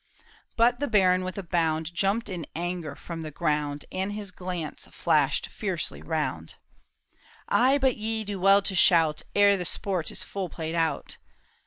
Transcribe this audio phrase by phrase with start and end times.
[0.57, 4.87] But the baron with a bound, Jump'd in anger from the ground, And his glance
[4.87, 6.55] flashed fiercely round.
[7.05, 11.17] *' Ah, but ye do well to shout Ere the sport is full played out